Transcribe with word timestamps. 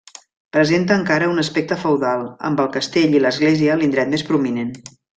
Presenta 0.55 0.95
encara 1.01 1.27
un 1.33 1.41
aspecte 1.43 1.77
feudal, 1.83 2.25
amb 2.51 2.65
el 2.65 2.73
castell 2.79 3.17
i 3.21 3.25
l'església 3.27 3.75
a 3.77 3.81
l'indret 3.83 4.15
més 4.17 4.29
prominent. 4.33 4.75